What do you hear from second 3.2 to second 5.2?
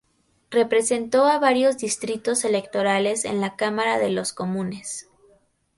en la Cámara de los Comunes.